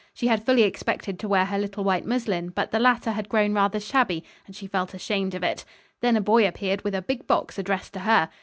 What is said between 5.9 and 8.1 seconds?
Then a boy appeared with a big box addressed to